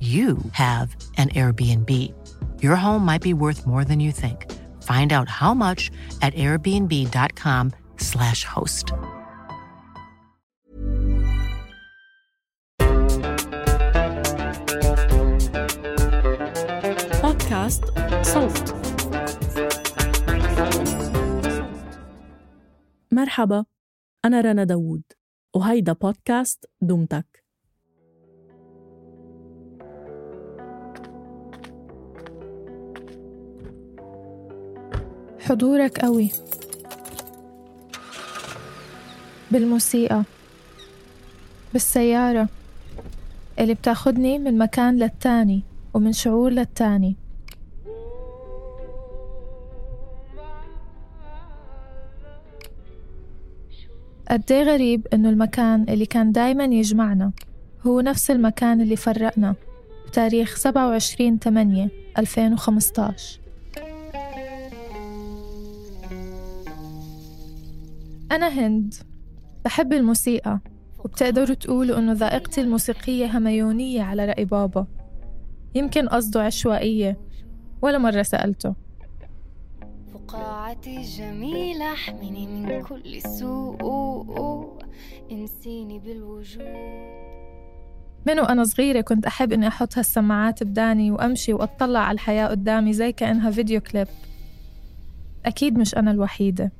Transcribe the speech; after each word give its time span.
you 0.00 0.38
have 0.52 0.96
an 1.16 1.28
Airbnb. 1.30 1.88
Your 2.60 2.76
home 2.76 3.04
might 3.04 3.22
be 3.22 3.34
worth 3.34 3.66
more 3.66 3.84
than 3.84 4.00
you 4.00 4.10
think. 4.10 4.50
Find 4.82 5.12
out 5.12 5.28
how 5.28 5.54
much 5.54 5.92
at 6.22 6.34
airbnb.com/slash 6.34 8.44
host. 8.44 8.92
بودكاست 17.22 17.84
صوت 18.22 18.74
مرحبا 23.12 23.64
أنا 24.24 24.40
رنا 24.40 24.64
داوود 24.64 25.02
وهيدا 25.56 25.92
بودكاست 25.92 26.66
دمتك 26.80 27.35
حضورك 35.49 35.99
قوي. 35.99 36.29
بالموسيقى. 39.51 40.23
بالسيارة. 41.73 42.49
اللي 43.59 43.73
بتاخدني 43.73 44.39
من 44.39 44.57
مكان 44.57 44.95
للتاني 44.97 45.63
ومن 45.93 46.13
شعور 46.13 46.49
للتاني. 46.51 47.15
قديه 54.31 54.63
غريب 54.63 55.07
إنه 55.13 55.29
المكان 55.29 55.85
اللي 55.89 56.05
كان 56.05 56.31
دايما 56.31 56.63
يجمعنا 56.65 57.31
هو 57.87 58.01
نفس 58.01 58.31
المكان 58.31 58.81
اللي 58.81 58.95
فرقنا 58.95 59.55
بتاريخ 60.07 60.55
27 60.55 61.39
8 61.39 61.89
2015 62.17 63.46
أنا 68.37 68.47
هند. 68.47 68.93
بحب 69.65 69.93
الموسيقى. 69.93 70.59
وبتقدروا 70.99 71.55
تقولوا 71.55 71.99
إنه 71.99 72.11
ذائقتي 72.11 72.61
الموسيقية 72.61 73.37
هميونية 73.37 74.01
على 74.01 74.25
رأي 74.25 74.45
بابا. 74.45 74.87
يمكن 75.75 76.07
قصده 76.07 76.43
عشوائية. 76.43 77.17
ولا 77.81 77.97
مرة 77.97 78.21
سألته. 78.21 78.75
فقاعتي 80.13 80.97
الجميلة 80.97 81.93
احميني 81.93 82.47
من 82.47 82.83
كل 82.83 83.21
سوء. 83.21 84.79
انسيني 85.31 85.99
بالوجود. 85.99 86.61
من 88.27 88.39
وأنا 88.39 88.63
صغيرة 88.63 89.01
كنت 89.01 89.25
أحب 89.25 89.53
إني 89.53 89.67
أحط 89.67 89.97
هالسماعات 89.97 90.63
بداني 90.63 91.11
وأمشي 91.11 91.53
وأطلع 91.53 91.99
على 91.99 92.15
الحياة 92.15 92.47
قدامي 92.47 92.93
زي 92.93 93.11
كأنها 93.11 93.51
فيديو 93.51 93.81
كليب. 93.81 94.07
أكيد 95.45 95.77
مش 95.79 95.97
أنا 95.97 96.11
الوحيدة. 96.11 96.71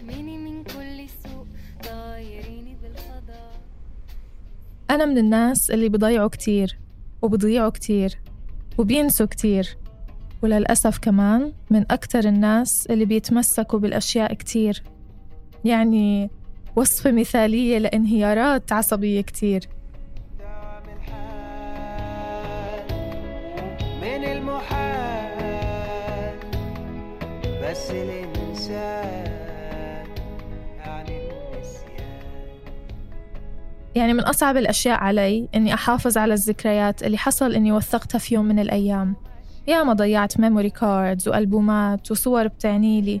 احميني 0.00 0.38
من 0.38 0.64
كل 0.64 1.08
سوء 1.22 1.46
طايريني 1.84 2.76
بالفضاء 2.82 3.60
أنا 4.90 5.04
من 5.04 5.18
الناس 5.18 5.70
اللي 5.70 5.88
بضيعوا 5.88 6.28
كتير 6.28 6.78
وبضيعوا 7.22 7.70
كتير 7.70 8.18
وبينسوا 8.78 9.26
كتير 9.26 9.76
وللأسف 10.42 10.98
كمان 10.98 11.52
من 11.70 11.84
أكتر 11.90 12.18
الناس 12.18 12.86
اللي 12.90 13.04
بيتمسكوا 13.04 13.78
بالأشياء 13.78 14.34
كتير. 14.34 14.82
يعني 15.64 16.30
وصفة 16.76 17.12
مثالية 17.12 17.78
لانهيارات 17.78 18.72
عصبية 18.72 19.20
كتير. 19.20 19.68
من 24.02 24.24
المحال 24.24 25.40
بس 27.62 27.90
الإنسان 27.90 29.29
يعني 33.94 34.12
من 34.12 34.20
أصعب 34.20 34.56
الأشياء 34.56 34.98
علي 34.98 35.48
إني 35.54 35.74
أحافظ 35.74 36.18
على 36.18 36.34
الذكريات 36.34 37.02
اللي 37.02 37.18
حصل 37.18 37.52
إني 37.54 37.72
وثقتها 37.72 38.18
في 38.18 38.34
يوم 38.34 38.44
من 38.44 38.58
الأيام. 38.58 39.16
ياما 39.66 39.92
ضيعت 39.92 40.40
memory 40.40 40.70
cards 40.70 41.28
وألبومات 41.28 42.10
وصور 42.10 42.46
بتعنيلي 42.46 43.20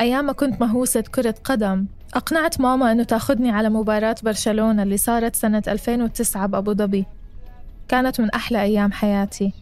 أيام 0.00 0.32
كنت 0.32 0.60
مهووسة 0.60 1.00
كرة 1.00 1.34
قدم 1.44 1.86
أقنعت 2.14 2.60
ماما 2.60 2.92
إنه 2.92 3.02
تاخدني 3.02 3.50
على 3.50 3.68
مباراة 3.68 4.16
برشلونة 4.22 4.82
اللي 4.82 4.96
صارت 4.96 5.36
سنة 5.36 5.62
2009 5.68 6.46
بأبو 6.46 6.72
ظبي. 6.74 7.06
كانت 7.88 8.20
من 8.20 8.30
أحلى 8.30 8.62
أيام 8.62 8.92
حياتي. 8.92 9.52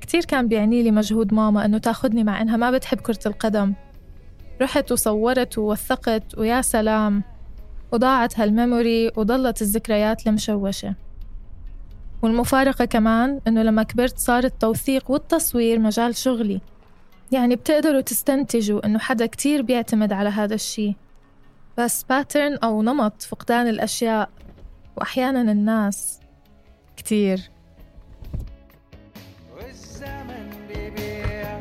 كتير 0.00 0.24
كان 0.24 0.48
بيعني 0.48 0.82
لي 0.82 0.90
مجهود 0.90 1.34
ماما 1.34 1.64
إنه 1.64 1.78
تاخدني 1.78 2.24
مع 2.24 2.42
إنها 2.42 2.56
ما 2.56 2.70
بتحب 2.70 3.00
كرة 3.00 3.18
القدم. 3.26 3.74
رحت 4.62 4.92
وصورت 4.92 5.58
ووثقت 5.58 6.38
ويا 6.38 6.62
سلام. 6.62 7.22
وضاعت 7.94 8.40
هال 8.40 8.57
memory 8.57 9.10
وضلت 9.16 9.62
الذكريات 9.62 10.26
المشوشة. 10.26 10.94
والمفارقة 12.22 12.84
كمان 12.84 13.40
إنه 13.48 13.62
لما 13.62 13.82
كبرت 13.82 14.18
صار 14.18 14.44
التوثيق 14.44 15.10
والتصوير 15.10 15.78
مجال 15.78 16.16
شغلي. 16.16 16.60
يعني 17.32 17.56
بتقدروا 17.56 18.00
تستنتجوا 18.00 18.86
إنه 18.86 18.98
حدا 18.98 19.26
كتير 19.26 19.62
بيعتمد 19.62 20.12
على 20.12 20.28
هذا 20.28 20.54
الشي. 20.54 20.94
بس 21.78 22.02
pattern 22.02 22.56
أو 22.56 22.82
نمط 22.82 23.22
فقدان 23.22 23.68
الأشياء 23.68 24.30
وأحيانا 24.96 25.52
الناس 25.52 26.20
كتير. 26.96 27.50
والزمن 29.56 30.50
بيبيع 30.68 31.60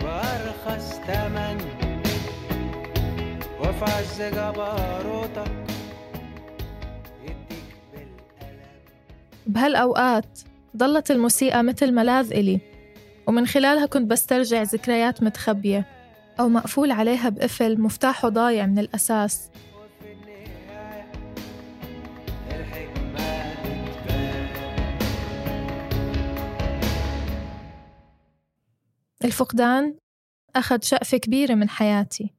بأرخص 0.00 0.98
تمن 1.06 1.67
عز 3.82 4.22
جبروتك 4.22 5.52
يديك 7.22 7.74
بالقلم 7.92 8.60
بهالأوقات 9.46 10.40
ضلت 10.76 11.10
الموسيقى 11.10 11.62
مثل 11.62 11.92
ملاذ 11.92 12.32
إلي 12.32 12.60
ومن 13.26 13.46
خلالها 13.46 13.86
كنت 13.86 14.10
بسترجع 14.10 14.62
ذكريات 14.62 15.22
متخبية 15.22 15.86
أو 16.40 16.48
مقفول 16.48 16.90
عليها 16.90 17.28
بقفل 17.28 17.80
مفتاحه 17.80 18.28
ضايع 18.28 18.66
من 18.66 18.78
الأساس. 18.78 19.50
الفقدان 29.24 29.94
أخذ 30.56 30.82
شقفة 30.82 31.18
كبيرة 31.18 31.54
من 31.54 31.68
حياتي. 31.68 32.37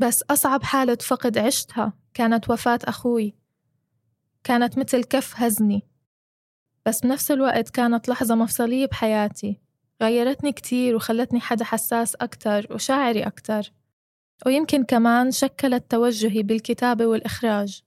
بس 0.00 0.22
أصعب 0.30 0.62
حالة 0.62 0.94
فقد 0.94 1.38
عشتها 1.38 1.92
كانت 2.14 2.50
وفاة 2.50 2.78
أخوي. 2.84 3.34
كانت 4.44 4.78
مثل 4.78 5.04
كف 5.04 5.34
هزني. 5.36 5.82
بس 6.86 7.00
بنفس 7.00 7.30
الوقت 7.30 7.70
كانت 7.70 8.08
لحظة 8.08 8.34
مفصلية 8.34 8.86
بحياتي. 8.86 9.60
غيرتني 10.02 10.52
كتير 10.52 10.96
وخلتني 10.96 11.40
حدا 11.40 11.64
حساس 11.64 12.14
أكتر 12.14 12.66
وشاعري 12.70 13.22
أكتر. 13.22 13.72
ويمكن 14.46 14.84
كمان 14.84 15.30
شكلت 15.30 15.90
توجهي 15.90 16.42
بالكتابة 16.42 17.06
والإخراج. 17.06 17.82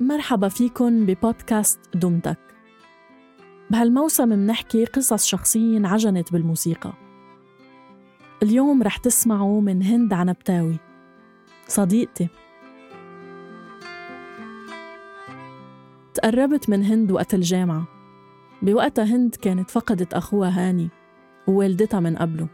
مرحبا 0.00 0.48
فيكن 0.48 1.06
ببودكاست 1.06 1.80
دمتك. 1.94 2.47
بهالموسم 3.70 4.28
منحكي 4.28 4.84
قصص 4.84 5.26
شخصية 5.26 5.76
انعجنت 5.76 6.32
بالموسيقى. 6.32 6.92
اليوم 8.42 8.82
رح 8.82 8.96
تسمعوا 8.96 9.60
من 9.60 9.82
هند 9.82 10.12
عنبتاوي 10.12 10.76
صديقتي. 11.66 12.28
تقربت 16.14 16.70
من 16.70 16.84
هند 16.84 17.12
وقت 17.12 17.34
الجامعة. 17.34 17.88
بوقتها 18.62 19.04
هند 19.04 19.34
كانت 19.34 19.70
فقدت 19.70 20.14
أخوها 20.14 20.68
هاني 20.68 20.88
ووالدتها 21.46 22.00
من 22.00 22.16
قبله. 22.16 22.48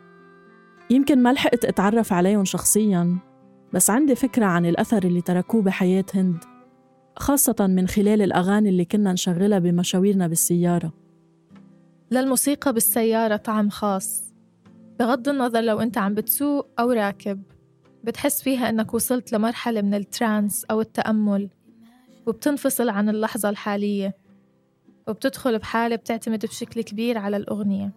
يمكن 0.90 1.22
ما 1.22 1.32
لحقت 1.32 1.64
أتعرف 1.64 2.12
عليهم 2.12 2.44
شخصياً 2.44 3.18
بس 3.72 3.90
عندي 3.90 4.14
فكرة 4.14 4.46
عن 4.46 4.66
الأثر 4.66 5.04
اللي 5.04 5.20
تركوه 5.20 5.62
بحياة 5.62 6.04
هند 6.14 6.44
خاصة 7.16 7.56
من 7.60 7.88
خلال 7.88 8.22
الأغاني 8.22 8.68
اللي 8.68 8.84
كنا 8.84 9.12
نشغلها 9.12 9.58
بمشاويرنا 9.58 10.26
بالسيارة. 10.26 11.03
للموسيقى 12.14 12.72
بالسيارة 12.72 13.36
طعم 13.36 13.70
خاص. 13.70 14.22
بغض 14.98 15.28
النظر 15.28 15.60
لو 15.60 15.80
أنت 15.80 15.98
عم 15.98 16.14
بتسوق 16.14 16.68
أو 16.78 16.90
راكب 16.90 17.42
بتحس 18.04 18.42
فيها 18.42 18.68
إنك 18.68 18.94
وصلت 18.94 19.32
لمرحلة 19.32 19.82
من 19.82 19.94
الترانس 19.94 20.64
أو 20.64 20.80
التأمل 20.80 21.50
وبتنفصل 22.26 22.88
عن 22.88 23.08
اللحظة 23.08 23.48
الحالية 23.48 24.16
وبتدخل 25.08 25.58
بحالة 25.58 25.96
بتعتمد 25.96 26.46
بشكل 26.46 26.80
كبير 26.80 27.18
على 27.18 27.36
الأغنية. 27.36 27.92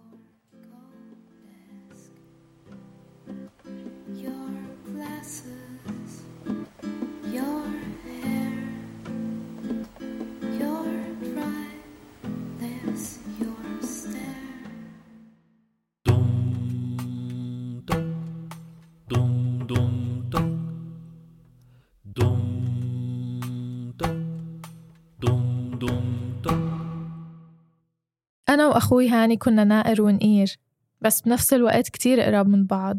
وأخوي 28.78 29.08
هاني 29.08 29.36
كنا 29.36 29.64
نائر 29.64 30.02
ونقير 30.02 30.56
بس 31.00 31.20
بنفس 31.20 31.52
الوقت 31.52 31.88
كتير 31.88 32.20
قراب 32.20 32.48
من 32.48 32.66
بعض. 32.66 32.98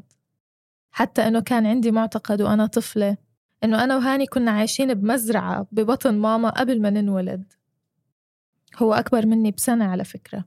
حتى 0.91 1.27
إنه 1.27 1.39
كان 1.39 1.65
عندي 1.65 1.91
معتقد 1.91 2.41
وأنا 2.41 2.65
طفلة 2.65 3.17
إنه 3.63 3.83
أنا 3.83 3.97
وهاني 3.97 4.25
كنا 4.25 4.51
عايشين 4.51 4.93
بمزرعة 4.93 5.67
ببطن 5.71 6.17
ماما 6.17 6.49
قبل 6.49 6.81
ما 6.81 6.89
ننولد. 6.89 7.53
هو 8.77 8.93
أكبر 8.93 9.25
مني 9.25 9.51
بسنة 9.51 9.85
على 9.85 10.03
فكرة. 10.03 10.45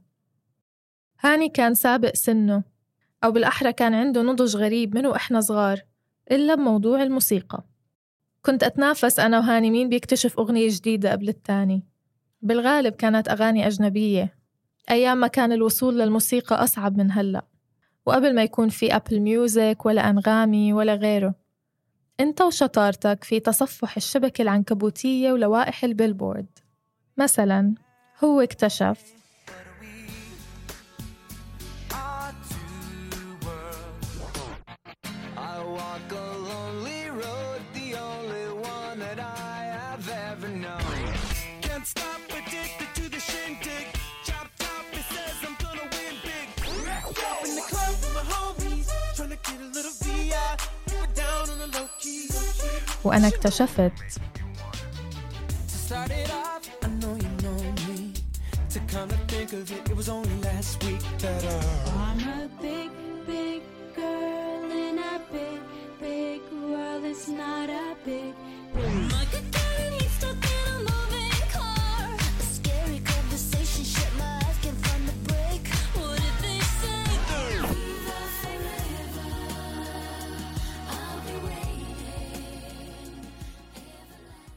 هاني 1.20 1.48
كان 1.48 1.74
سابق 1.74 2.14
سنه 2.14 2.62
أو 3.24 3.32
بالأحرى 3.32 3.72
كان 3.72 3.94
عنده 3.94 4.22
نضج 4.22 4.56
غريب 4.56 4.94
من 4.94 5.06
وإحنا 5.06 5.40
صغار 5.40 5.80
إلا 6.30 6.54
بموضوع 6.54 7.02
الموسيقى. 7.02 7.64
كنت 8.42 8.62
أتنافس 8.62 9.20
أنا 9.20 9.38
وهاني 9.38 9.70
مين 9.70 9.88
بيكتشف 9.88 10.38
أغنية 10.38 10.68
جديدة 10.70 11.12
قبل 11.12 11.28
التاني. 11.28 11.82
بالغالب 12.42 12.94
كانت 12.94 13.28
أغاني 13.28 13.66
أجنبية. 13.66 14.41
أيام 14.90 15.18
ما 15.18 15.26
كان 15.26 15.52
الوصول 15.52 15.98
للموسيقى 15.98 16.64
أصعب 16.64 16.98
من 16.98 17.10
هلأ 17.12 17.44
وقبل 18.06 18.34
ما 18.34 18.42
يكون 18.42 18.68
في 18.68 18.96
Apple 18.96 19.20
Music 19.20 19.86
ولا 19.86 20.10
أنغامي 20.10 20.72
ولا 20.72 20.94
غيره. 20.94 21.34
أنت 22.20 22.40
وشطارتك 22.40 23.24
في 23.24 23.40
تصفح 23.40 23.96
الشبكة 23.96 24.42
العنكبوتية 24.42 25.32
ولوائح 25.32 25.84
ال 25.84 25.90
Billboard. 25.90 26.46
مثلا 27.18 27.74
هو 28.24 28.40
اكتشف 28.40 29.21
وأنا 53.04 53.28
اكتشفت. 53.28 53.92
Big 68.04 68.41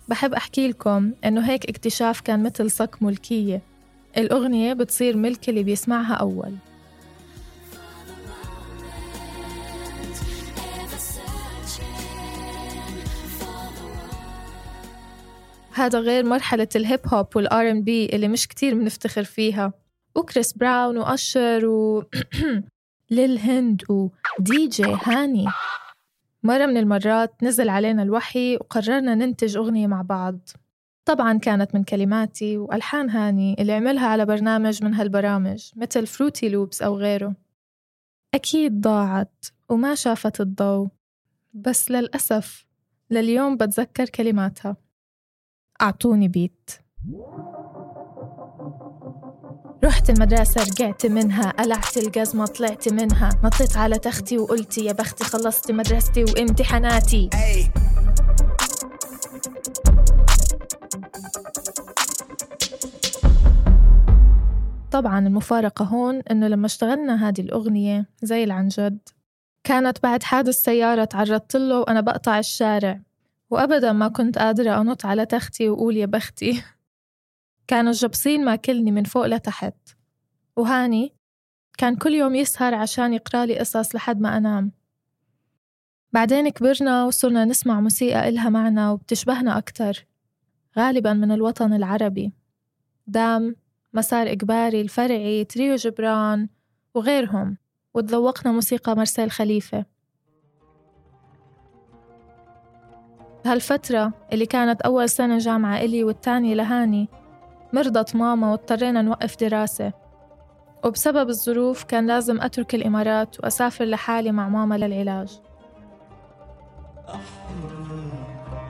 بحب 0.08 0.34
أحكي 0.34 0.68
لكم 0.68 1.12
إنه 1.26 1.50
هيك 1.50 1.66
اكتشاف 1.70 2.22
كان 2.22 2.44
مثل 2.44 2.72
صك 2.72 2.96
ملكية. 3.02 3.62
الأغنية 4.18 4.74
بتصير 4.74 5.18
ملك 5.18 5.50
اللي 5.50 5.64
بيسمعها 5.64 6.14
أول. 6.14 6.56
هذا 15.74 16.00
غير 16.00 16.26
مرحلة 16.26 16.68
ال 16.76 17.00
hip 17.08 17.28
hop 17.36 17.72
وال 17.72 17.82
R&B 17.82 18.06
اللي 18.06 18.28
مش 18.28 18.48
كتير 18.48 18.74
بنفتخر 18.74 19.24
فيها. 19.24 19.74
وكريس 20.16 20.54
براون 20.54 20.98
و 20.98 22.04
Usher 23.12 23.26
و 23.26 23.29
Lil 23.29 23.38
هند 23.40 23.84
ودي 23.90 24.68
جي 24.68 24.98
هاني. 25.04 25.46
مرة 26.46 26.66
من 26.66 26.78
المرات 26.78 27.44
نزل 27.44 27.70
علينا 27.70 28.04
الوحي 28.04 28.56
وقررنا 28.56 29.16
ننتج 29.16 29.58
أغنية 29.58 29.88
مع 29.88 30.02
بعض. 30.02 30.40
طبعا 31.06 31.38
كانت 31.38 31.76
من 31.76 31.84
كلماتي 31.84 32.58
وألحان 32.58 33.10
هاني 33.10 33.56
اللي 33.60 33.74
عملها 33.74 34.08
على 34.08 34.26
برنامج 34.26 34.84
من 34.84 34.94
هالبرامج 34.94 35.72
مثل 35.76 36.08
Fruity 36.08 36.50
Loops 36.50 36.82
أو 36.82 36.98
غيره. 36.98 37.36
أكيد 38.34 38.82
ضاعت 38.82 39.46
وما 39.70 39.96
شافت 39.96 40.42
الضوء 40.42 40.88
بس 41.54 41.92
للأسف 41.92 42.66
لليوم 43.10 43.58
بتذكر 43.58 44.06
كلماتها. 44.10 44.78
أعطوني 45.82 46.28
بيت 46.28 46.70
رحت 49.86 50.10
المدرسة 50.10 50.62
رجعت 50.62 51.06
منها 51.06 51.52
قلعت 51.52 51.98
الجزمة 51.98 52.46
طلعت 52.46 52.90
منها. 52.90 53.30
نطيت 53.44 53.78
على 53.78 54.00
تختي 54.00 54.38
وقلت 54.38 54.78
يا 54.78 54.94
بختي 54.94 55.24
خلصت 55.24 55.72
مدرستي 55.72 56.24
وامتحاناتي. 56.24 57.30
طبعا 64.92 65.28
المفارقة 65.28 65.86
هون 65.86 66.22
إنه 66.32 66.48
لما 66.48 66.66
اشتغلنا 66.66 67.28
هذه 67.30 67.42
الأغنية 67.42 68.06
زي 68.24 68.44
العنجد 68.44 69.00
كانت 69.64 70.04
بعد 70.04 70.24
حادث 70.24 70.56
سيارة 70.56 71.04
تعرضت 71.04 71.56
له 71.56 71.80
وأنا 71.80 72.02
بقطع 72.02 72.40
الشارع. 72.40 73.00
وأبدا 73.50 73.92
ما 73.92 74.08
كنت 74.08 74.38
قادرة 74.38 74.82
أنط 74.82 75.06
على 75.06 75.26
تختي 75.26 75.70
وأقول 75.70 75.98
يا 75.98 76.06
بختي. 76.06 76.62
كانوا 77.68 77.92
الجبصين 77.92 78.46
ماكلني 78.46 78.92
من 78.92 79.04
فوق 79.04 79.26
لتحت. 79.26 79.76
وهاني 80.56 81.14
كان 81.78 81.96
كل 81.96 82.14
يوم 82.14 82.36
يسهر 82.36 82.76
عشان 82.76 83.14
يقرأ 83.14 83.46
لي 83.46 83.60
قصص 83.60 83.96
لحد 83.96 84.22
ما 84.22 84.38
أنام. 84.38 84.72
بعدين 86.14 86.50
كبرنا 86.50 87.06
وصرنا 87.06 87.46
نسمع 87.46 87.80
موسيقى 87.80 88.30
إلها 88.30 88.50
معنى 88.50 88.88
وبتشبهنا 88.88 89.58
أكتر 89.58 90.06
غالبا 90.78 91.14
من 91.14 91.32
الوطن 91.32 91.74
العربي. 91.74 92.32
دام 93.08 93.56
مسار 93.94 94.32
إجباري 94.32 94.82
الفرعي 94.82 95.44
تريو 95.44 95.76
جبران 95.76 96.50
وغيرهم 96.94 97.58
وتذوقنا 97.94 98.52
موسيقى 98.52 98.96
مرسال 98.96 99.32
خليفة. 99.32 99.86
بهالفترة 103.46 104.14
اللي 104.34 104.46
كانت 104.46 104.82
أول 104.82 105.10
سنة 105.10 105.38
جامعة 105.38 105.78
إلي 105.78 106.04
والتانية 106.04 106.54
لهاني 106.56 107.10
مرضت 107.76 108.16
ماما 108.16 108.52
واضطرينا 108.52 109.02
نوقف 109.02 109.36
دراسة. 109.36 109.94
وبسبب 110.84 111.30
الظروف 111.30 111.84
كان 111.84 112.08
لازم 112.08 112.42
أترك 112.42 112.76
الإمارات 112.76 113.40
وأسافر 113.40 113.86
لحالي 113.86 114.32
مع 114.32 114.50
ماما 114.50 114.76
للعلاج. 114.76 115.40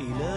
إلى 0.01 0.33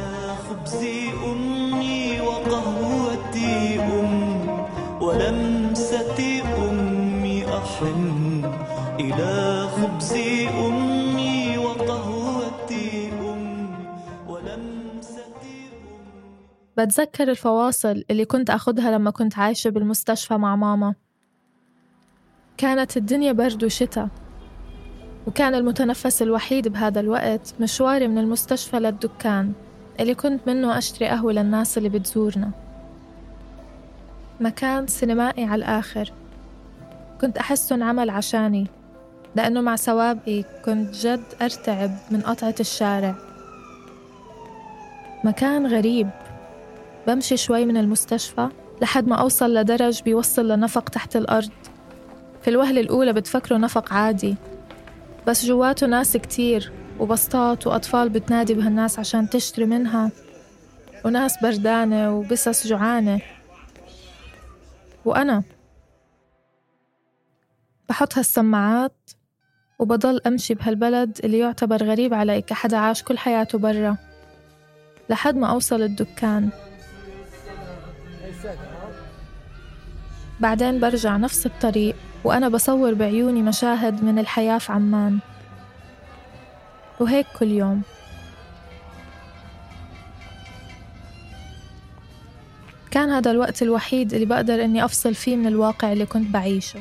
خبز 0.48 0.84
أمي 1.24 2.20
وقهوتي 2.20 3.80
أمي 3.80 4.66
ولمسة 5.00 6.07
بتذكر 16.78 17.30
الفواصل 17.30 18.04
اللي 18.10 18.24
كنت 18.24 18.50
أخدها 18.50 18.90
لما 18.90 19.10
كنت 19.10 19.38
عايشة 19.38 19.70
بالمستشفى 19.70 20.36
مع 20.36 20.56
ماما. 20.56 20.94
كانت 22.56 22.96
الدنيا 22.96 23.32
برد 23.32 23.64
وشتاء 23.64 24.08
وكان 25.26 25.54
المتنفس 25.54 26.22
الوحيد 26.22 26.68
بهذا 26.68 27.00
الوقت 27.00 27.54
مشواري 27.60 28.08
من 28.08 28.18
المستشفى 28.18 28.76
للدكان 28.76 29.52
اللي 30.00 30.14
كنت 30.14 30.40
منه 30.46 30.78
أشتري 30.78 31.08
قهوة 31.08 31.32
للناس 31.32 31.78
اللي 31.78 31.88
بتزورنا. 31.88 32.50
مكان 34.40 34.86
سينمائي 34.86 35.44
على 35.44 35.54
الآخر. 35.64 36.12
كنت 37.20 37.38
أحسه 37.38 37.74
انعمل 37.76 38.10
عشاني 38.10 38.66
لأنه 39.36 39.60
مع 39.60 39.76
سوابقي 39.76 40.44
كنت 40.64 40.94
جد 40.94 41.24
أرتعب 41.42 41.90
من 42.10 42.20
قطعة 42.20 42.54
الشارع. 42.60 43.14
مكان 45.24 45.66
غريب. 45.66 46.10
بمشي 47.08 47.36
شوي 47.36 47.64
من 47.64 47.76
المستشفى 47.76 48.48
لحد 48.82 49.08
ما 49.08 49.16
أوصل 49.16 49.54
لدرج 49.54 50.02
بيوصل 50.02 50.48
لنفق 50.48 50.88
تحت 50.88 51.16
الأرض. 51.16 51.50
في 52.42 52.50
الوهلة 52.50 52.80
الأولى 52.80 53.12
بتفكره 53.12 53.56
نفق 53.56 53.92
عادي 53.92 54.36
بس 55.26 55.44
جواته 55.46 55.86
ناس 55.86 56.16
كتير 56.16 56.72
وبسطات 57.00 57.66
وأطفال 57.66 58.08
بتنادي 58.08 58.54
بهالناس 58.54 58.98
عشان 58.98 59.30
تشتري 59.30 59.66
منها. 59.66 60.10
وناس 61.04 61.42
بردانة 61.42 62.16
وبسس 62.16 62.66
جوعانة. 62.66 63.20
وأنا 65.04 65.42
بحط 67.88 68.18
هالسماعات 68.18 69.10
وبضل 69.78 70.20
أمشي 70.26 70.54
بهالبلد 70.54 71.18
اللي 71.24 71.38
يعتبر 71.38 71.82
غريب 71.84 72.14
علي 72.14 72.42
كحدا 72.42 72.76
عاش 72.76 73.02
كل 73.02 73.18
حياته 73.18 73.58
برا. 73.58 73.96
لحد 75.10 75.36
ما 75.36 75.46
أوصل 75.46 75.82
الدكان. 75.82 76.50
بعدين 80.40 80.80
برجع 80.80 81.16
نفس 81.16 81.46
الطريق 81.46 81.96
وأنا 82.24 82.48
بصور 82.48 82.94
بعيوني 82.94 83.42
مشاهد 83.42 84.04
من 84.04 84.18
الحياة 84.18 84.58
في 84.58 84.72
عمان. 84.72 85.18
وهيك 87.00 87.26
كل 87.38 87.48
يوم. 87.48 87.82
كان 92.90 93.10
هذا 93.10 93.30
الوقت 93.30 93.62
الوحيد 93.62 94.14
اللي 94.14 94.26
بقدر 94.26 94.64
إني 94.64 94.84
أفصل 94.84 95.14
فيه 95.14 95.36
من 95.36 95.46
الواقع 95.46 95.92
اللي 95.92 96.06
كنت 96.06 96.30
بعيشه. 96.30 96.80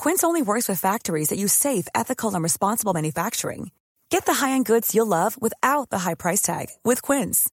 Quince 0.00 0.24
only 0.24 0.42
works 0.42 0.68
with 0.68 0.80
factories 0.80 1.28
that 1.28 1.38
use 1.38 1.52
safe, 1.52 1.86
ethical, 1.94 2.34
and 2.34 2.42
responsible 2.42 2.94
manufacturing. 2.94 3.70
Get 4.10 4.26
the 4.26 4.34
high-end 4.34 4.66
goods 4.66 4.94
you'll 4.94 5.06
love 5.06 5.40
without 5.40 5.90
the 5.90 5.98
high 5.98 6.14
price 6.14 6.42
tag 6.42 6.66
with 6.84 7.02
Quince. 7.02 7.48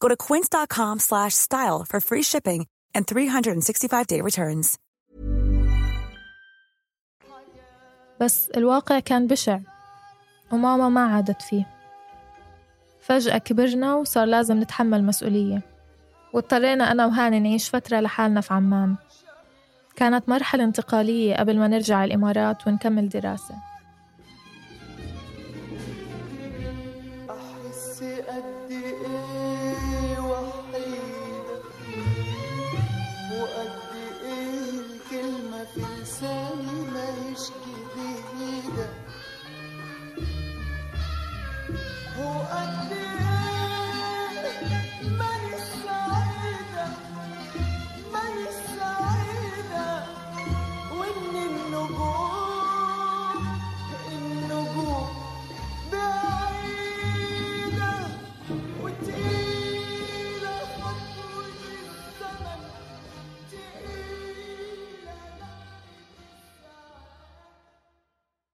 Go 0.00 0.08
to 0.08 0.16
quince.com 0.16 0.98
slash 0.98 1.34
style 1.34 1.84
for 1.88 2.00
free 2.00 2.22
shipping 2.22 2.66
and 2.94 3.06
365-day 3.06 4.20
returns. 4.20 4.78
بس 8.20 8.50
الواقع 8.56 8.98
كان 8.98 9.26
بشع 9.26 9.58
وماما 10.52 10.88
ما 10.88 11.14
عادت 11.14 11.42
فيه 11.42 11.66
فجأة 13.00 13.38
كبرنا 13.38 13.94
وصار 13.94 14.26
لازم 14.26 14.60
نتحمل 14.60 15.04
مسؤولية 15.04 15.62
واضطرينا 16.32 16.92
أنا 16.92 17.06
وهاني 17.06 17.40
نعيش 17.40 17.68
فترة 17.68 18.00
لحالنا 18.00 18.40
في 18.40 18.54
عمان 18.54 18.96
كانت 19.95 20.29
مرحلة 20.29 20.63
انتقالية 20.63 21.35
قبل 21.35 21.59
ما 21.59 21.67
نرجع 21.67 22.03
الإمارات 22.03 22.67
ونكمل 22.67 23.09
دراسة. 23.09 23.72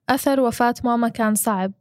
أثر 0.10 0.40
وفاة 0.40 0.74
ماما 0.84 1.08
كان 1.08 1.36
صعب. 1.36 1.72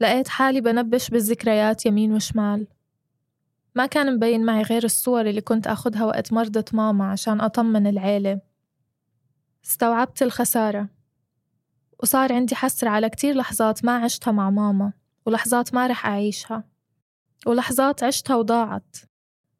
لقيت 0.00 0.28
حالي 0.28 0.60
بنبش 0.60 1.10
بالذكريات 1.10 1.86
يمين 1.86 2.12
وشمال. 2.12 2.66
ما 3.74 3.86
كان 3.86 4.14
مبين 4.16 4.44
معي 4.44 4.62
غير 4.62 4.84
الصور 4.84 5.26
اللي 5.26 5.40
كنت 5.40 5.66
أخدها 5.66 6.04
وقت 6.04 6.32
مرضة 6.32 6.64
ماما 6.72 7.10
عشان 7.10 7.40
أطمن 7.40 7.86
العيلة. 7.86 8.40
استوعبت 9.64 10.22
الخسارة. 10.22 10.88
وصار 12.02 12.32
عندي 12.32 12.54
حسرة 12.54 12.88
على 12.88 13.08
كتير 13.08 13.34
لحظات 13.34 13.84
ما 13.84 13.96
عشتها 13.96 14.32
مع 14.32 14.50
ماما 14.50 14.92
ولحظات 15.26 15.74
ما 15.74 15.86
رح 15.86 16.06
أعيشها. 16.06 16.64
ولحظات 17.46 18.02
عشتها 18.02 18.36
وضاعت. 18.36 18.96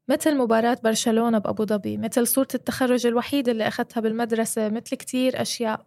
مثل 0.08 0.36
مباراة 0.36 0.78
برشلونة 0.84 1.38
بأبو 1.38 1.64
ظبي 1.64 1.96
مثل 1.96 2.26
صورة 2.26 2.48
التخرج 2.54 3.06
الوحيدة 3.06 3.52
اللي 3.52 3.68
أخذتها 3.68 4.00
بالمدرسة 4.00 4.68
مثل 4.68 4.96
كتير 4.96 5.42
أشياء. 5.42 5.86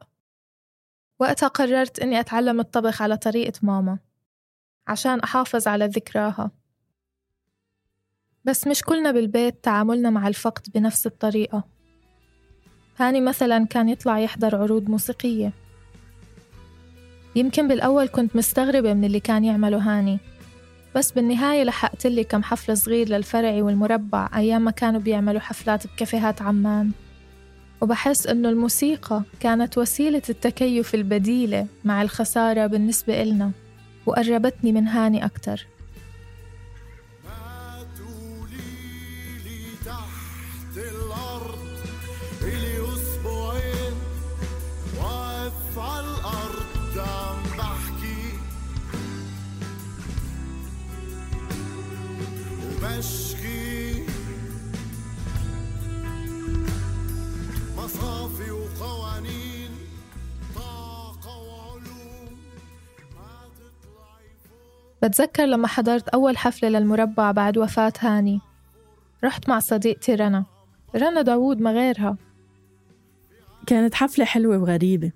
وقتها 1.20 1.48
قررت 1.48 2.00
إني 2.00 2.20
أتعلم 2.20 2.60
الطبخ 2.60 3.02
على 3.02 3.18
طريقة 3.18 3.60
ماما 3.62 4.00
عشان 4.88 5.20
أحافظ 5.20 5.68
على 5.68 5.86
ذكراها. 5.86 6.52
بس 8.46 8.68
مش 8.68 8.82
كلنا 8.84 9.12
بالبيت 9.12 9.64
تعاملنا 9.64 10.10
مع 10.10 10.28
الفقد 10.28 10.68
بنفس 10.76 11.08
الطريقة. 11.08 11.64
هاني 12.98 13.22
مثلا 13.22 13.66
كان 13.66 13.90
يطلع 13.90 14.20
يحضر 14.20 14.56
عروض 14.56 14.90
موسيقية. 14.90 15.54
يمكن 17.36 17.68
بالأول 17.68 18.08
كنت 18.08 18.36
مستغربة 18.36 18.94
من 18.94 19.06
اللي 19.06 19.20
كان 19.20 19.44
يعمله 19.44 19.78
هاني 19.78 20.20
بس 20.96 21.12
بالنهاية 21.12 21.64
لحقت 21.64 22.08
لي 22.08 22.24
كم 22.24 22.44
حفل 22.44 22.78
صغير 22.78 23.10
للفرعي 23.10 23.62
والمربع 23.62 24.30
أيام 24.36 24.62
ما 24.62 24.72
كانوا 24.72 25.00
بيعملوا 25.00 25.40
حفلات 25.40 25.88
بكافيهات 25.88 26.42
عمان. 26.42 26.92
وبحس 27.82 28.28
إنه 28.28 28.50
الموسيقى 28.50 29.22
كانت 29.40 29.78
وسيلة 29.78 30.22
التكيف 30.30 30.96
البديلة 30.96 31.68
مع 31.86 32.02
الخسارة 32.02 32.68
بالنسبة 32.68 33.22
إلنا 33.22 33.52
وقربتني 34.06 34.72
من 34.72 34.88
هاني 34.88 35.26
أكتر. 35.26 35.68
بتذكر 65.08 65.46
لما 65.46 65.68
حضرت 65.68 66.10
أول 66.10 66.38
حفلة 66.38 66.70
للمربع 66.70 67.32
بعد 67.32 67.58
وفاة 67.58 67.94
هاني؟ 68.00 68.42
رحت 69.24 69.50
مع 69.50 69.60
صديقتي 69.60 70.16
رنا. 70.16 70.46
رنا 70.96 71.22
داوود 71.22 71.62
ما 71.62 71.72
غيرها. 71.72 72.18
كانت 73.68 73.96
حفلة 73.96 74.26
حلوة 74.26 74.58
وغريبة. 74.58 75.12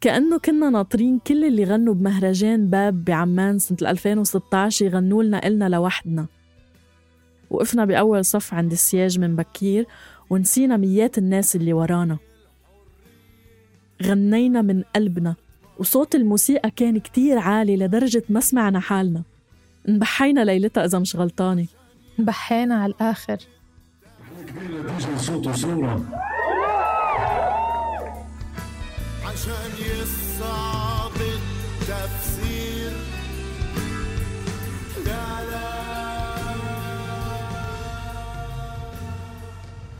كأنه 0.00 0.38
كنا 0.38 0.70
ناطرين 0.70 1.18
كل 1.18 1.44
اللي 1.44 1.64
غنوا 1.64 1.94
بمهرجان 1.94 2.70
باب 2.70 3.04
بعمان 3.04 3.58
سنة 3.58 3.78
2016 3.82 4.84
يغنوا 4.84 5.22
لنا 5.22 5.46
إلنا 5.46 5.68
لوحدنا. 5.68 6.26
وقفنا 7.50 7.84
بأول 7.84 8.24
صف 8.24 8.54
عند 8.54 8.72
السياج 8.72 9.18
من 9.18 9.36
بكير 9.36 9.86
ونسينا 10.30 10.76
ميات 10.76 11.18
الناس 11.18 11.56
اللي 11.56 11.72
ورانا. 11.72 12.18
غنينا 14.02 14.62
من 14.62 14.82
قلبنا. 14.96 15.34
وصوت 15.78 16.14
الموسيقى 16.14 16.70
كان 16.70 16.98
كتير 16.98 17.38
عالي 17.38 17.76
لدرجة 17.76 18.22
ما 18.28 18.40
سمعنا 18.40 18.80
حالنا. 18.80 19.22
انبحينا 19.88 20.44
ليلتها 20.44 20.84
إذا 20.84 20.98
مش 20.98 21.16
غلطانة. 21.16 21.66
بحينا 22.18 22.82
على 22.82 22.92
الآخر. 22.92 23.38
صوت 25.16 25.46
وصورة 25.46 26.04
عشان 29.24 29.70
يصعب 29.78 31.12
التفسير. 31.12 32.92
لا 35.06 35.50
لا. 35.50 35.72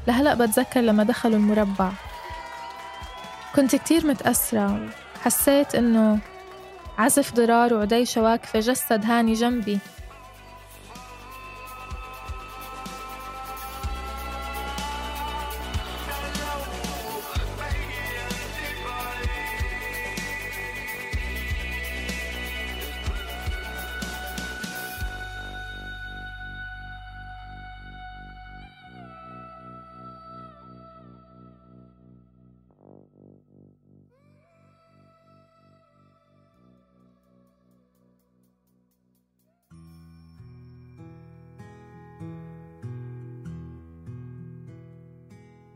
لهلأ 0.07 0.35
بتذكر 0.35 0.81
لما 0.81 1.03
دخلوا 1.03 1.37
المربع. 1.37 1.93
كنت 3.57 3.77
كتير 3.77 4.07
متأثرة 4.07 4.89
وحسيت 5.23 5.75
إنه 5.75 6.19
عزف 6.99 7.35
ضرار 7.35 7.75
وعديشة 7.75 8.23
واقفة 8.23 8.61
جسد 8.61 9.05
هاني 9.05 9.33
جنبي. 9.33 9.79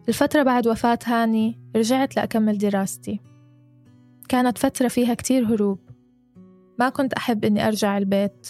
الفترة 0.09 0.43
بعد 0.43 0.67
وفاة 0.69 0.99
هاني 1.07 1.61
رجعت 1.77 2.17
لأكمل 2.17 2.59
دراستي. 2.59 3.21
كانت 4.29 4.59
فترة 4.59 4.89
فيها 4.89 5.15
كتير 5.15 5.47
هروب. 5.47 5.79
ما 6.79 6.89
كنت 6.89 7.13
أحب 7.13 7.45
إني 7.45 7.67
أرجع 7.67 7.99
البيت 7.99 8.49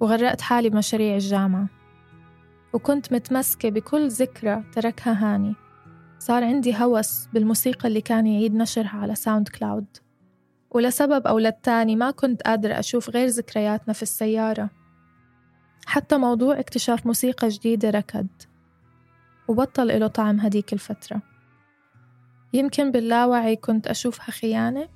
وغرقت 0.00 0.40
حالي 0.40 0.70
بمشاريع 0.70 1.14
الجامعة. 1.14 1.68
وكنت 2.72 3.12
متمسكة 3.12 3.68
بكل 3.68 4.08
ذكرى 4.08 4.64
تركها 4.72 5.34
هاني. 5.34 5.54
صار 6.18 6.44
عندي 6.44 6.74
هوس 6.76 7.26
بالموسيقى 7.32 7.88
اللي 7.88 8.00
كان 8.00 8.26
يعيد 8.26 8.54
نشرها 8.54 8.96
على 8.96 9.14
SoundCloud. 9.14 9.86
ولسبب 10.70 11.26
أو 11.26 11.38
للتاني 11.38 11.96
ما 11.96 12.10
كنت 12.10 12.42
قادرة 12.42 12.78
أشوف 12.78 13.10
غير 13.10 13.28
ذكرياتنا 13.28 13.94
في 13.94 14.02
السيارة. 14.02 14.70
حتى 15.86 16.16
موضوع 16.16 16.60
اكتشاف 16.60 17.06
موسيقى 17.06 17.48
جديدة 17.48 17.90
ركض. 17.90 18.26
وبطل 19.48 19.90
إله 19.90 20.06
طعم 20.06 20.40
هديك 20.40 20.72
الفترة. 20.72 21.22
يمكن 22.52 22.90
باللاوعي 22.90 23.56
كنت 23.56 23.86
أشوفها 23.86 24.30
خيانة؟ 24.30 24.88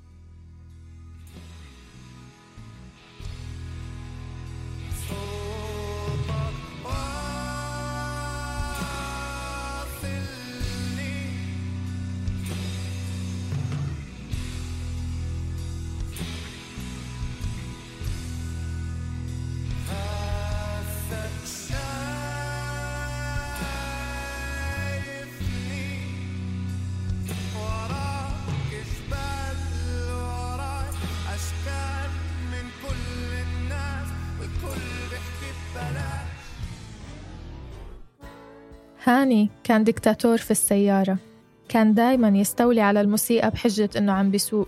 هاني 39.07 39.49
كان 39.63 39.83
ديكتاتور 39.83 40.37
في 40.37 40.51
السيارة. 40.51 41.17
كان 41.69 41.93
دايما 41.93 42.27
يستولي 42.27 42.81
على 42.81 43.01
الموسيقى 43.01 43.49
بحجة 43.49 43.89
إنه 43.97 44.11
عم 44.11 44.31
بيسوق. 44.31 44.67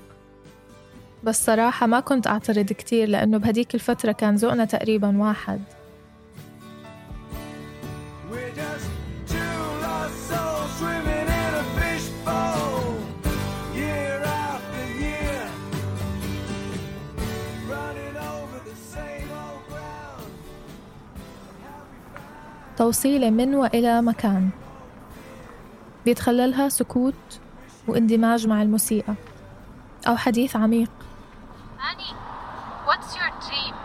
بس 1.24 1.46
صراحة 1.46 1.88
ما 1.88 2.00
كنت 2.00 2.28
أعترض 2.28 2.66
كتير 2.66 3.10
لأنه 3.10 3.38
بهديك 3.38 3.76
الفترة 3.76 4.12
كان 4.12 4.36
ذوقنا 4.36 4.66
تقريبا 4.66 5.18
واحد. 5.18 5.60
توصيلة 22.80 23.30
من 23.30 23.56
وإلى 23.56 24.02
مكان. 24.02 24.50
بيتخللها 26.06 26.70
سكوت 26.70 27.40
واندماج 27.88 28.48
مع 28.48 28.62
الموسيقى. 28.62 29.14
أو 30.08 30.18
حديث 30.18 30.56
عميق. 30.56 30.90
Annie, 31.80 32.16
what's 32.88 33.16
your 33.16 33.32
dream? 33.48 33.76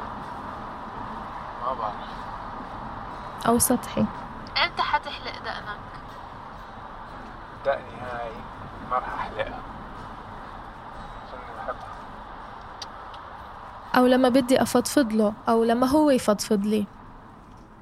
ما 1.63 1.75
بعرف 1.75 1.95
أو 3.47 3.59
سطحي. 3.59 4.01
إمتى 4.65 4.83
حتحلق 4.83 5.33
دقنك؟ 5.45 5.79
دقني 7.67 8.01
هاي 8.01 8.31
ما 8.91 8.99
رح 8.99 9.29
بحبها. 9.37 9.61
أو 13.97 14.07
لما 14.07 14.29
بدي 14.29 14.63
أفضفض 14.63 15.13
له 15.13 15.33
أو 15.49 15.65
لما 15.65 15.87
هو 15.87 16.11
يفضفض 16.11 16.67
لي. 16.67 16.87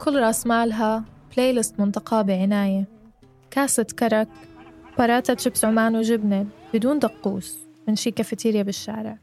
كل 0.05 0.21
راس 0.21 0.47
مالها 0.47 1.05
playlist 1.37 1.81
منتقاة 1.81 2.23
بعناية. 2.23 2.85
كاسة 3.51 3.83
كرك 3.83 4.29
باراتا 4.99 5.37
شيبس 5.37 5.65
عمان 5.65 5.97
وجبنة 5.97 6.47
بدون 6.75 6.99
دقوس 6.99 7.59
من 7.89 7.97
شي 7.97 8.11
كافيتيريا 8.11 8.63
بالشارع. 8.63 9.19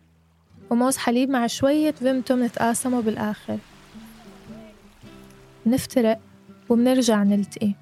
وموز 0.70 0.98
حليب 0.98 1.30
مع 1.30 1.48
شوية 1.48 1.92
فيمتو 1.92 2.36
منتقاسموا 2.36 3.02
بالآخر. 3.02 3.58
نفترق 5.66 6.20
وبنرجع 6.70 7.24
نلتقي. 7.24 7.74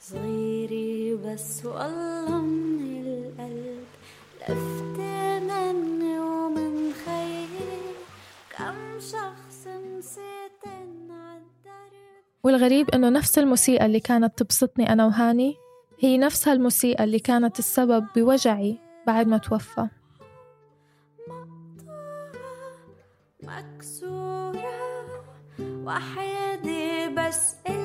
صغيري 0.00 1.14
بس 1.14 1.64
والله 1.64 2.40
من 2.42 3.06
القلب 3.06 3.84
لفت 4.48 4.87
والغريب 12.48 12.90
إنه 12.90 13.08
نفس 13.08 13.38
الموسيقى 13.38 13.86
اللي 13.86 14.00
كانت 14.00 14.38
تبسطني 14.38 14.92
أنا 14.92 15.06
وهاني 15.06 15.56
هي 16.00 16.18
نفسها 16.18 16.52
الموسيقى 16.52 17.04
اللي 17.04 17.18
كانت 17.18 17.58
السبب 17.58 18.06
بوجعي 18.16 18.78
بعد 19.06 19.26
ما 19.26 19.38
توفى. 19.38 19.88
مكسورة 23.42 24.64
وحيدي 25.60 27.08
بس 27.08 27.54
إلها 27.68 27.77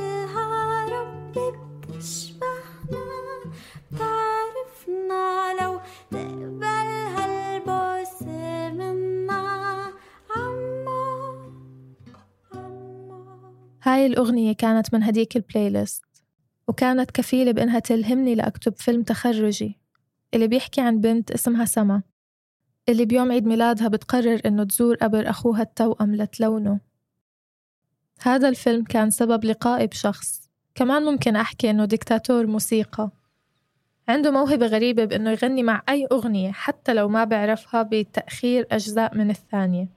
هاي 13.84 14.06
الأغنية 14.06 14.54
كانت 14.54 14.93
من 14.93 15.04
هديك 15.04 15.36
البلاي 15.36 15.69
ليست 15.69 16.04
وكانت 16.67 17.12
كفيلة 17.12 17.52
بإنها 17.52 17.80
تلهمني 17.80 18.36
لأكتب 18.36 18.74
فيلم 18.78 19.04
تخرجي 19.04 19.80
اللي 20.34 20.48
بيحكي 20.48 20.82
عن 20.82 21.02
بنت 21.02 21.32
اسمها 21.32 21.65
سما 21.65 22.02
اللي 22.89 23.06
بيوم 23.06 23.32
عيد 23.32 23.46
ميلادها 23.46 23.88
بتقرر 23.88 24.41
إنه 24.46 24.63
تزور 24.63 24.96
قبر 24.96 25.30
أخوها 25.30 25.62
التوأم 25.62 26.15
لتلونه. 26.15 26.80
هذا 28.22 28.50
الفيلم 28.50 28.84
كان 28.84 29.10
سبب 29.10 29.46
لقائي 29.46 29.88
بشخص. 29.88 30.50
كمان 30.76 31.04
ممكن 31.04 31.36
أحكي 31.36 31.69
إنه 31.69 31.86
ديكتاتور 31.86 32.48
موسيقى. 32.48 33.10
عنده 34.08 34.32
موهبة 34.32 34.65
غريبة 34.65 35.06
بإنه 35.06 35.32
يغني 35.32 35.63
مع 35.63 35.84
أي 35.89 36.08
أغنية 36.12 36.52
حتى 36.52 36.93
لو 36.93 37.10
ما 37.10 37.24
بعرفها 37.24 37.84
بتأخير 37.84 38.67
أجزاء 38.72 39.17
من 39.17 39.30
الثانية. 39.30 39.88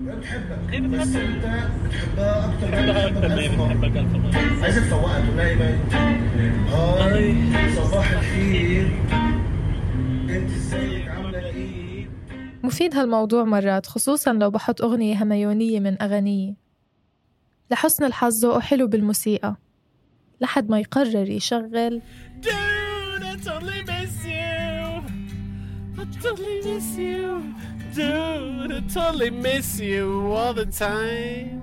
بتحبك. 0.00 0.80
بس 0.80 1.16
انت 1.16 1.44
بتحبها 1.84 2.54
أكتر 2.54 2.70
ما 2.70 3.66
بتحبك 3.66 3.96
ألف 3.96 4.12
مرة. 4.12 4.62
عايزك 4.62 4.82
تفوقها 4.82 5.30
بقى؟ 5.36 5.74
هاي 7.12 7.74
صباح 7.76 8.10
الخير. 8.12 8.88
انت 10.30 10.50
ازيك 10.50 11.08
عاملة 11.08 11.46
إيه؟ 11.46 12.08
مفيد 12.62 12.96
هالموضوع 12.96 13.44
مرات 13.44 13.86
خصوصا 13.86 14.32
لو 14.32 14.50
بحط 14.50 14.82
أغنية 14.82 15.22
هميونية 15.22 15.80
من 15.80 16.02
أغانيي 16.02 16.56
لحسن 17.70 18.04
الحظ 18.04 18.44
ذوقه 18.44 18.60
حلو 18.60 18.86
بالموسيقى. 18.86 19.56
لحد 20.40 20.70
ما 20.70 20.78
يقرر 20.80 21.28
يشغل. 21.28 22.02
Dude, 22.40 23.22
I 23.22 23.36
totally 23.44 23.82
miss 23.82 24.24
you. 24.24 25.02
I 26.00 26.04
totally 26.22 26.58
miss 26.66 26.96
you. 26.98 27.26
Dude, 27.94 28.72
I 28.72 28.80
totally 28.94 29.30
miss 29.30 29.80
you 29.80 30.32
all 30.32 30.54
the 30.54 30.66
time. 30.66 31.60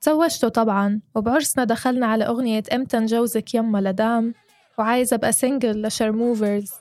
تزوجته 0.00 0.48
طبعا 0.48 1.00
وبعرسنا 1.14 1.64
دخلنا 1.64 2.06
على 2.06 2.24
أغنية 2.24 2.62
إمتى 2.72 2.98
نجوزك 2.98 3.54
يما 3.54 3.78
لدام 3.78 4.34
وعايزة 4.78 5.14
أبقى 5.14 5.32
سنجل 5.32 5.82
لشرموفرز 5.82 6.72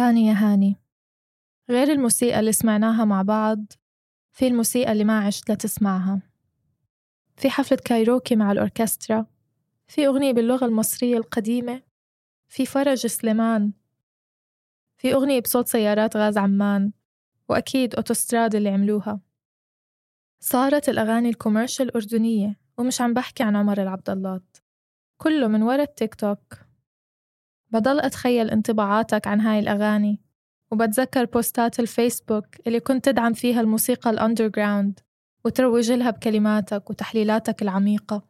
هاني 0.00 0.26
يا 0.26 0.32
هاني. 0.32 0.76
غير 1.70 1.92
الموسيقى 1.92 2.40
اللي 2.40 2.52
سمعناها 2.52 3.04
مع 3.04 3.22
بعض 3.22 3.72
في 4.32 4.46
الموسيقى 4.46 4.92
اللي 4.92 5.04
ما 5.04 5.26
عشت 5.26 5.50
لتسمعها 5.50 6.22
في 7.36 7.50
حفلة 7.50 7.78
كايروكي 7.84 8.36
مع 8.36 8.52
الأوركسترا 8.52 9.26
في 9.88 10.06
أغنية 10.06 10.32
باللغة 10.32 10.64
المصرية 10.64 11.16
القديمة 11.16 11.82
في 12.48 12.66
فرج 12.66 13.06
سليمان 13.06 13.72
في 14.96 15.14
أغنية 15.14 15.40
بصوت 15.40 15.68
سيارات 15.68 16.16
غاز 16.16 16.38
عمان 16.38 16.92
وأكيد 17.48 17.94
أوتوستراد 17.94 18.54
اللي 18.54 18.68
عملوها. 18.68 19.20
صارت 20.40 20.88
الأغاني 20.88 21.28
ال 21.28 21.34
commercial 21.34 21.88
الأردنية 21.88 22.58
ومش 22.78 23.00
عم 23.00 23.14
بحكي 23.14 23.42
عن 23.42 23.56
عمر 23.56 23.82
العبد 23.82 24.10
اللات 24.10 24.56
كله 25.18 25.48
من 25.48 25.62
ورا 25.62 25.82
التيك 25.82 26.14
توك. 26.14 26.69
بضل 27.72 28.00
أتخيل 28.00 28.50
انطباعاتك 28.50 29.26
عن 29.26 29.40
هاي 29.40 29.58
الأغاني 29.58 30.20
وبتذكر 30.70 31.24
بوستات 31.24 31.80
الفيسبوك 31.80 32.46
اللي 32.66 32.80
كنت 32.80 33.04
تدعم 33.04 33.32
فيها 33.32 33.60
الموسيقى 33.60 34.10
الأندرجراوند 34.10 35.00
وتروج 35.44 35.92
لها 35.92 36.10
بكلماتك 36.10 36.90
وتحليلاتك 36.90 37.62
العميقة. 37.62 38.22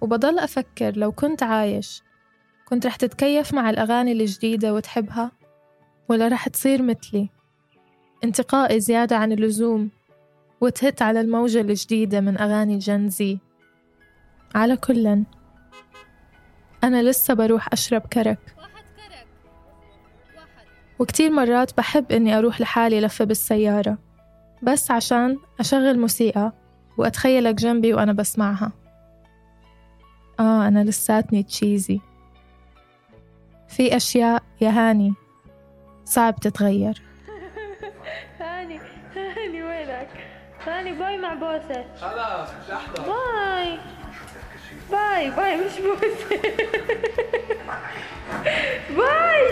وبضل 0.00 0.38
أفكر 0.38 0.96
لو 0.96 1.12
كنت 1.12 1.42
عايش 1.42 2.02
كنت 2.68 2.86
رح 2.86 2.96
تتكيف 2.96 3.54
مع 3.54 3.70
الأغاني 3.70 4.12
الجديدة 4.12 4.74
وتحبها 4.74 5.32
ولا 6.08 6.28
رح 6.28 6.48
تصير 6.48 6.82
مثلي؟ 6.82 7.28
انتقائي 8.24 8.80
زيادة 8.80 9.16
عن 9.16 9.32
اللزوم 9.32 9.90
وتهت 10.60 11.02
على 11.02 11.20
الموجة 11.20 11.60
الجديدة 11.60 12.20
من 12.20 12.38
أغاني 12.38 12.78
جنزي 12.78 13.38
على 14.54 14.76
كلٍ 14.76 15.24
أنا 16.84 17.02
لسه 17.02 17.34
بروح 17.34 17.72
أشرب 17.72 18.00
كرك. 18.00 18.38
وكتير 20.98 21.30
مرات 21.30 21.76
بحب 21.76 22.12
إني 22.12 22.38
أروح 22.38 22.60
لحالي 22.60 23.00
لفة 23.00 23.24
بالسيارة. 23.24 23.98
بس 24.62 24.90
عشان 24.90 25.38
أشغل 25.60 25.98
موسيقى 25.98 26.52
وأتخيلك 26.98 27.54
جنبي 27.54 27.94
وأنا 27.94 28.12
بسمعها. 28.12 28.72
آه 30.40 30.68
أنا 30.68 30.84
لساتني 30.84 31.42
تشيزي 31.42 32.00
في 33.68 33.96
أشياء 33.96 34.42
يا 34.60 34.70
هاني 34.70 35.14
صعب 36.04 36.36
تتغير. 36.36 37.02
هاني 38.40 38.80
هاني 39.16 39.62
وينك؟ 39.62 40.08
هاني 40.66 40.92
bye 40.92 41.18
مع 41.18 41.34
بوسة. 41.34 41.84
خلاص 42.00 42.48
مش 42.48 42.70
احضر 42.70 43.02
bye. 43.02 43.78
bye 44.90 45.30
bye 45.30 45.56
مش 45.56 45.72
بوسة 45.80 46.42
bye. 48.96 49.46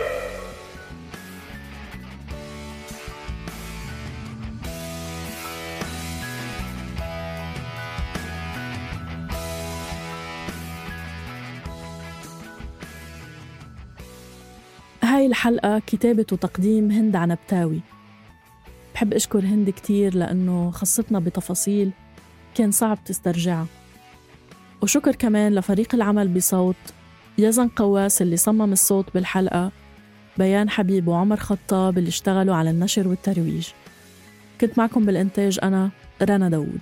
هاي 15.03 15.27
الحلقة 15.27 15.79
كتابة 15.87 16.27
وتقديم 16.33 16.91
هند 16.91 17.17
عنبتاوي. 17.17 17.81
بحب 18.95 19.13
أشكر 19.15 19.39
هند 19.39 19.71
كتير 19.71 20.15
لأنه 20.15 20.71
خصتنا 20.71 21.19
بتفاصيل 21.19 21.91
كان 22.55 22.71
صعب 22.71 22.99
تسترجعها. 23.05 23.67
وشكر 24.85 25.15
كمان 25.15 25.55
لفريق 25.55 25.95
العمل 25.95 26.29
بصوت 26.29 26.77
يزن 27.39 27.69
قواس 27.69 28.23
اللي 28.23 28.37
صمم 28.37 28.73
الصوت 28.73 29.07
بالحلقة 29.15 29.73
بيان 30.39 30.71
حبيب 30.71 31.09
وعمر 31.09 31.37
خطاب 31.37 31.99
اللي 31.99 32.09
اشتغلوا 32.09 32.55
على 32.55 32.71
النشر 32.71 33.09
والترويج. 33.09 33.69
كنت 34.61 34.79
معكم 34.79 35.07
بالإنتاج 35.07 35.59
أنا 35.63 35.91
رنا 36.23 36.49
داوود. 36.49 36.79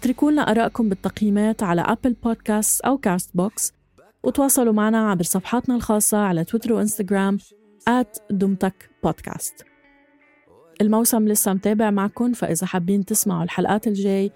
اتركوا 0.00 0.30
لنا 0.30 0.50
آرائكم 0.50 0.88
بالتقييمات 0.88 1.62
على 1.62 1.80
Apple 1.80 2.12
Podcasts 2.12 2.80
أو 2.80 2.98
Castbox 2.98 3.72
وتواصلوا 4.22 4.72
معنا 4.72 5.10
عبر 5.10 5.22
صفحاتنا 5.22 5.74
الخاصة 5.74 6.18
على 6.18 6.44
تويتر 6.44 6.72
وإنستغرام 6.72 7.38
دمتك 8.30 8.90
بودكاست 9.04 9.64
الموسم 10.80 11.28
لسه 11.28 11.52
متابع 11.52 11.90
معكم 11.90 12.32
فإذا 12.32 12.66
حابين 12.66 13.04
تسمعوا 13.04 13.44
الحلقات 13.44 13.86
الجاي 13.86 14.32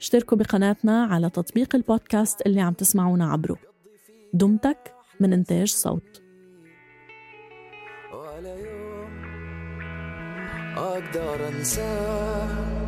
اشتركوا 0.00 0.38
بقناتنا 0.38 1.04
على 1.04 1.30
تطبيق 1.30 1.74
البودكاست 1.74 2.46
اللي 2.46 2.60
عم 2.60 2.72
تسمعونا 2.72 3.32
عبره. 3.32 3.56
دمتك 4.32 4.94
من 5.20 5.32
إنتاج 5.32 5.68
صوت. 5.68 6.22
أقدر 10.76 11.48
أنساه. 11.48 12.79